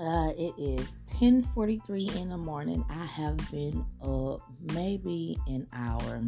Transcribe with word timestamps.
Uh, 0.00 0.32
it 0.38 0.54
is 0.56 0.98
10:43 1.04 2.08
in 2.16 2.30
the 2.30 2.36
morning. 2.38 2.82
I 2.88 3.04
have 3.04 3.36
been 3.50 3.84
up 4.02 4.40
maybe 4.72 5.36
an 5.46 5.66
hour, 5.74 6.22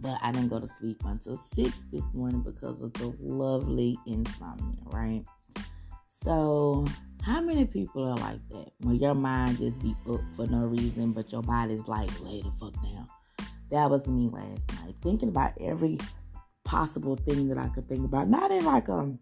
but 0.00 0.18
I 0.22 0.32
didn't 0.32 0.48
go 0.48 0.58
to 0.58 0.66
sleep 0.66 1.02
until 1.04 1.36
6 1.36 1.84
this 1.92 2.04
morning 2.14 2.40
because 2.40 2.80
of 2.80 2.94
the 2.94 3.14
lovely 3.20 3.98
insomnia, 4.06 4.78
right? 4.86 5.22
So, 6.08 6.86
how 7.22 7.42
many 7.42 7.66
people 7.66 8.04
are 8.04 8.16
like 8.16 8.40
that? 8.48 8.72
When 8.80 8.96
your 8.96 9.14
mind 9.14 9.58
just 9.58 9.82
be 9.82 9.94
up 10.08 10.20
for 10.34 10.46
no 10.46 10.64
reason, 10.66 11.12
but 11.12 11.30
your 11.30 11.42
body's 11.42 11.86
like, 11.86 12.08
lay 12.22 12.40
the 12.40 12.52
fuck 12.58 12.72
down. 12.82 13.06
That 13.70 13.90
was 13.90 14.08
me 14.08 14.30
last 14.30 14.72
night. 14.80 14.94
Thinking 15.02 15.28
about 15.28 15.52
every 15.60 15.98
possible 16.64 17.16
thing 17.16 17.48
that 17.48 17.58
I 17.58 17.68
could 17.68 17.86
think 17.86 18.06
about. 18.06 18.30
Not 18.30 18.50
in 18.50 18.64
like 18.64 18.88
a, 18.88 19.12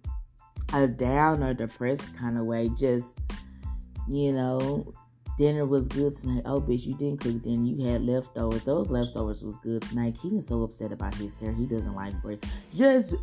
a 0.73 0.87
down 0.87 1.43
or 1.43 1.53
depressed 1.53 2.15
kind 2.15 2.39
of 2.39 2.45
way, 2.45 2.71
just 2.79 3.19
you 4.09 4.33
know, 4.33 4.95
dinner 5.39 5.65
was 5.65 5.89
good 5.89 6.15
tonight. 6.15 6.43
Oh, 6.45 6.61
bitch, 6.61 6.87
you 6.87 6.95
didn't 6.95 7.21
cook 7.21 7.43
dinner. 7.43 7.65
You 7.65 7.87
had 7.87 8.03
leftovers. 8.03 8.63
Those 8.65 8.91
leftovers 8.91 9.43
was 9.43 9.57
good 9.59 9.83
tonight. 9.83 10.19
Keaton's 10.21 10.47
so 10.47 10.63
upset 10.63 10.93
about 10.93 11.15
his 11.15 11.39
hair. 11.39 11.53
He 11.53 11.67
doesn't 11.67 11.95
like 11.95 12.21
bread. 12.23 12.45
Just. 12.75 13.15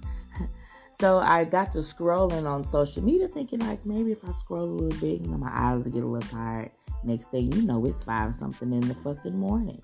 so 0.90 1.18
I 1.18 1.44
got 1.44 1.72
to 1.74 1.78
scrolling 1.78 2.46
on 2.46 2.64
social 2.64 3.04
media 3.04 3.28
thinking, 3.28 3.60
like, 3.60 3.84
maybe 3.84 4.12
if 4.12 4.24
I 4.24 4.32
scroll 4.32 4.64
a 4.64 4.70
little 4.70 5.00
bit, 5.00 5.20
you 5.20 5.28
know, 5.28 5.38
my 5.38 5.50
eyes 5.52 5.84
will 5.84 5.92
get 5.92 6.04
a 6.04 6.06
little 6.06 6.28
tired. 6.28 6.70
Next 7.04 7.30
thing 7.30 7.52
you 7.52 7.62
know, 7.62 7.84
it's 7.86 8.02
five 8.02 8.34
something 8.34 8.72
in 8.72 8.80
the 8.80 8.94
fucking 8.94 9.36
morning. 9.36 9.80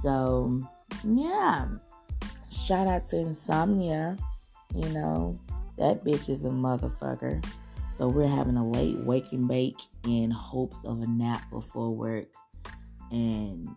So, 0.00 0.60
yeah. 1.04 1.66
Shout 2.50 2.86
out 2.86 3.06
to 3.08 3.18
Insomnia. 3.18 4.16
You 4.74 4.88
know, 4.90 5.38
that 5.78 6.04
bitch 6.04 6.28
is 6.28 6.44
a 6.44 6.50
motherfucker. 6.50 7.44
So 7.96 8.08
we're 8.08 8.28
having 8.28 8.58
a 8.58 8.68
late 8.68 8.98
wake 8.98 9.32
and 9.32 9.48
bake 9.48 9.80
in 10.06 10.30
hopes 10.30 10.84
of 10.84 11.00
a 11.00 11.06
nap 11.06 11.48
before 11.50 11.94
work 11.94 12.26
and 13.10 13.68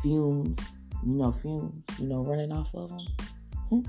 fumes, 0.00 0.58
you 1.04 1.14
know, 1.14 1.30
fumes, 1.30 1.78
you 1.98 2.08
know, 2.08 2.22
running 2.24 2.52
off 2.52 2.74
of 2.74 2.88
them. 2.88 3.06
Hmm. 3.68 3.80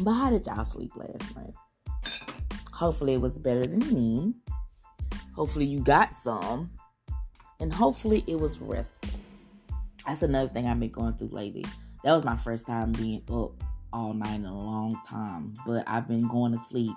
But 0.00 0.12
how 0.12 0.30
did 0.30 0.46
y'all 0.46 0.64
sleep 0.64 0.90
last 0.96 1.36
night? 1.36 1.54
Hopefully 2.72 3.14
it 3.14 3.20
was 3.20 3.38
better 3.38 3.64
than 3.64 3.80
me. 3.94 4.34
Hopefully 5.34 5.64
you 5.66 5.78
got 5.78 6.14
some. 6.14 6.70
And 7.60 7.72
hopefully 7.72 8.24
it 8.26 8.38
was 8.38 8.60
restful. 8.60 9.10
That's 10.06 10.22
another 10.22 10.48
thing 10.48 10.66
I've 10.66 10.80
been 10.80 10.90
going 10.90 11.14
through 11.14 11.28
lately. 11.28 11.64
That 12.02 12.14
was 12.14 12.24
my 12.24 12.36
first 12.36 12.66
time 12.66 12.92
being 12.92 13.22
up 13.30 13.52
all 13.92 14.12
night 14.12 14.36
in 14.36 14.44
a 14.44 14.56
long 14.56 14.96
time. 15.06 15.54
But 15.64 15.84
I've 15.86 16.08
been 16.08 16.26
going 16.26 16.52
to 16.52 16.58
sleep 16.58 16.96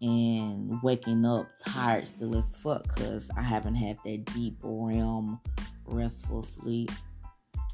and 0.00 0.80
waking 0.82 1.24
up 1.24 1.48
tired 1.64 2.06
still 2.06 2.36
as 2.36 2.46
fuck 2.58 2.82
because 2.94 3.28
I 3.36 3.42
haven't 3.42 3.74
had 3.74 3.98
that 4.04 4.24
deep 4.34 4.58
REM 4.62 5.40
restful 5.86 6.42
sleep. 6.42 6.90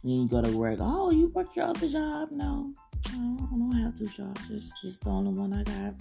Then 0.02 0.12
you 0.12 0.28
go 0.28 0.42
to 0.42 0.56
work. 0.56 0.78
Oh, 0.80 1.10
you 1.10 1.28
work 1.28 1.54
your 1.56 1.66
other 1.66 1.88
job? 1.88 2.30
No, 2.30 2.72
no, 3.16 3.48
I 3.52 3.56
don't 3.56 3.72
have 3.72 3.98
two 3.98 4.06
jobs. 4.06 4.48
Just, 4.48 4.72
just 4.82 5.00
the 5.02 5.10
only 5.10 5.32
one 5.32 5.52
I 5.52 5.62
got. 5.62 5.94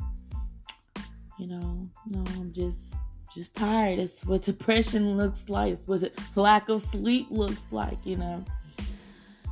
You 1.40 1.48
know, 1.48 1.90
no, 2.08 2.24
I'm 2.36 2.54
just, 2.54 2.96
just 3.34 3.56
tired. 3.56 4.00
It's 4.00 4.24
what 4.26 4.44
depression 4.44 5.18
looks 5.18 5.50
like. 5.50 5.74
It's 5.74 5.88
what 5.88 6.04
lack 6.36 6.70
of 6.70 6.82
sleep 6.82 7.28
looks 7.30 7.66
like. 7.72 8.06
You 8.06 8.18
know. 8.18 8.46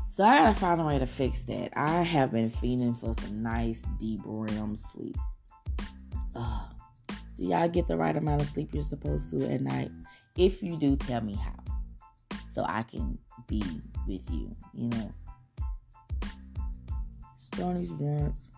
So 0.09 0.25
I 0.25 0.39
gotta 0.39 0.59
find 0.59 0.81
a 0.81 0.83
way 0.83 0.99
to 0.99 1.07
fix 1.07 1.43
that. 1.43 1.71
I 1.75 2.03
have 2.03 2.33
been 2.33 2.49
feeling 2.49 2.93
for 2.93 3.13
some 3.13 3.41
nice 3.41 3.81
deep 3.99 4.19
REM 4.25 4.75
sleep. 4.75 5.15
Uh, 6.35 6.65
do 7.07 7.15
y'all 7.45 7.67
get 7.67 7.87
the 7.87 7.97
right 7.97 8.15
amount 8.15 8.41
of 8.41 8.47
sleep 8.47 8.69
you're 8.73 8.83
supposed 8.83 9.29
to 9.31 9.51
at 9.51 9.61
night? 9.61 9.91
If 10.37 10.61
you 10.63 10.77
do, 10.77 10.95
tell 10.95 11.21
me 11.21 11.35
how. 11.35 11.59
So 12.49 12.63
I 12.67 12.83
can 12.83 13.17
be 13.47 13.63
with 14.07 14.29
you, 14.29 14.55
you 14.73 14.89
know. 14.89 15.13
Stoney's 17.37 17.91
once. 17.91 18.50